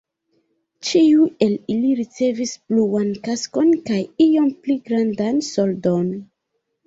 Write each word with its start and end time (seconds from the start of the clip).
Ĉiu 0.87 1.25
el 1.47 1.51
ili 1.73 1.91
ricevis 1.99 2.53
bluan 2.71 3.11
kaskon 3.29 3.69
kaj 3.89 4.01
iom 4.27 4.49
pli 4.65 4.79
grandan 4.89 5.41
soldon. 5.51 6.09